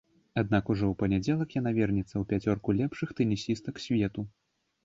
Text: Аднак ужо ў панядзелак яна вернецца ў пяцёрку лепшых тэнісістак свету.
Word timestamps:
Аднак 0.41 0.69
ужо 0.73 0.85
ў 0.87 0.93
панядзелак 1.01 1.49
яна 1.59 1.73
вернецца 1.79 2.13
ў 2.17 2.23
пяцёрку 2.31 2.75
лепшых 2.81 3.15
тэнісістак 3.21 3.75
свету. 3.85 4.21